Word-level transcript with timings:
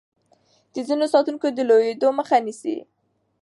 د 0.73 0.75
زينو 0.87 1.05
ساتونکي 1.13 1.49
د 1.53 1.59
لوېدو 1.69 2.09
مخه 2.19 2.37
نيسي. 2.45 2.77